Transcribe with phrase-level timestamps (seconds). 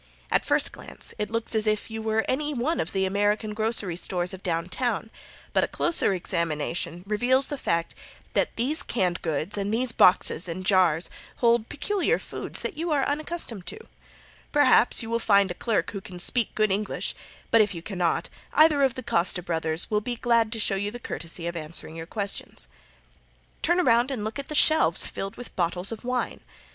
[0.31, 3.53] At first glance it looks as if you were in any one of the American
[3.53, 5.11] grocery stores of down town,
[5.53, 7.93] but a closer examination reveals the fact
[8.33, 13.07] that these canned goods and these boxes and jars, hold peculiar foods that you are
[13.07, 13.77] unaccustomed to.
[14.51, 17.13] Perhaps you will find a clerk who can speak good English,
[17.51, 20.89] but if you cannot either of the Costa brothers will be glad to show you
[20.89, 22.67] the courtesy of answering your questions.
[23.61, 26.41] Turn around and look at the shelves filled with bottles of wine.